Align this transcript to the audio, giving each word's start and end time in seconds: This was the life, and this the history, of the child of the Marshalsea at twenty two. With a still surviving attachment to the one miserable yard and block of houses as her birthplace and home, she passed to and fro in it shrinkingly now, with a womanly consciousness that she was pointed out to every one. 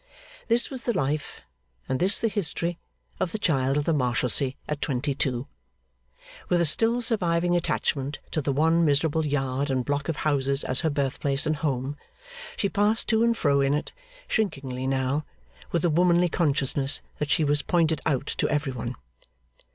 This 0.47 0.71
was 0.71 0.85
the 0.85 0.97
life, 0.97 1.41
and 1.87 1.99
this 1.99 2.17
the 2.17 2.27
history, 2.27 2.79
of 3.19 3.31
the 3.31 3.37
child 3.37 3.77
of 3.77 3.83
the 3.83 3.93
Marshalsea 3.93 4.53
at 4.67 4.81
twenty 4.81 5.13
two. 5.13 5.45
With 6.49 6.59
a 6.59 6.65
still 6.65 7.03
surviving 7.03 7.55
attachment 7.55 8.17
to 8.31 8.41
the 8.41 8.51
one 8.51 8.83
miserable 8.83 9.27
yard 9.27 9.69
and 9.69 9.85
block 9.85 10.09
of 10.09 10.15
houses 10.25 10.63
as 10.63 10.79
her 10.81 10.89
birthplace 10.89 11.45
and 11.45 11.57
home, 11.57 11.97
she 12.57 12.67
passed 12.67 13.07
to 13.09 13.21
and 13.23 13.37
fro 13.37 13.61
in 13.61 13.75
it 13.75 13.91
shrinkingly 14.27 14.87
now, 14.87 15.23
with 15.71 15.85
a 15.85 15.89
womanly 15.91 16.29
consciousness 16.29 17.03
that 17.19 17.29
she 17.29 17.43
was 17.43 17.61
pointed 17.61 18.01
out 18.03 18.25
to 18.25 18.49
every 18.49 18.71
one. 18.71 18.95